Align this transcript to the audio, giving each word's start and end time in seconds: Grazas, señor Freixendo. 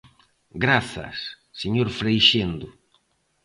Grazas, 0.63 1.17
señor 1.61 1.87
Freixendo. 1.99 2.67